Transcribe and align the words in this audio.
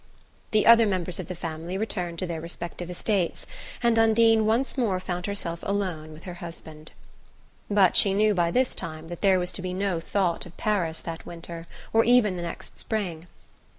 The 0.49 0.65
other 0.65 0.87
members 0.87 1.19
of 1.19 1.27
the 1.27 1.35
family 1.35 1.77
returned 1.77 2.17
to 2.17 2.25
their 2.25 2.41
respective 2.41 2.89
estates, 2.89 3.45
and 3.83 3.99
Undine 3.99 4.47
once 4.47 4.75
more 4.75 4.99
found 4.99 5.27
herself 5.27 5.59
alone 5.61 6.11
with 6.11 6.23
her 6.23 6.33
husband. 6.41 6.91
But 7.69 7.95
she 7.95 8.15
knew 8.15 8.33
by 8.33 8.49
this 8.49 8.73
time 8.73 9.09
that 9.09 9.21
there 9.21 9.37
was 9.37 9.51
to 9.51 9.61
be 9.61 9.75
no 9.75 9.99
thought 9.99 10.47
of 10.47 10.57
Paris 10.57 11.01
that 11.01 11.27
winter, 11.27 11.67
or 11.93 12.03
even 12.03 12.35
the 12.35 12.41
next 12.41 12.79
spring. 12.79 13.27